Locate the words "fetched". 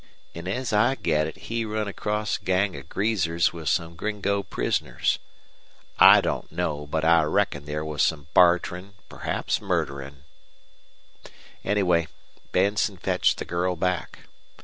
12.97-13.37